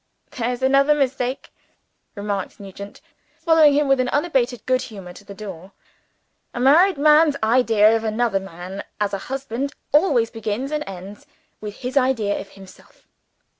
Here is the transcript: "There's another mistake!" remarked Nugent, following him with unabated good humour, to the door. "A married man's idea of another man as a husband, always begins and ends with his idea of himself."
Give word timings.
"There's 0.31 0.63
another 0.63 0.95
mistake!" 0.95 1.51
remarked 2.15 2.59
Nugent, 2.59 3.01
following 3.37 3.73
him 3.75 3.87
with 3.87 3.99
unabated 3.99 4.65
good 4.65 4.81
humour, 4.81 5.13
to 5.13 5.23
the 5.23 5.35
door. 5.35 5.73
"A 6.55 6.59
married 6.59 6.97
man's 6.97 7.35
idea 7.43 7.95
of 7.95 8.03
another 8.03 8.39
man 8.39 8.83
as 8.99 9.13
a 9.13 9.19
husband, 9.29 9.73
always 9.91 10.31
begins 10.31 10.71
and 10.71 10.83
ends 10.87 11.27
with 11.59 11.75
his 11.75 11.97
idea 11.97 12.39
of 12.39 12.49
himself." 12.53 13.05